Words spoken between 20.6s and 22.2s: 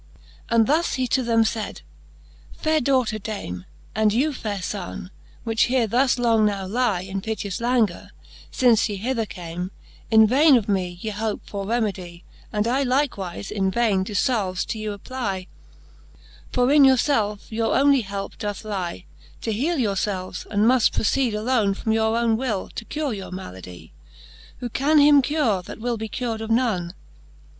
muft proceed alone From your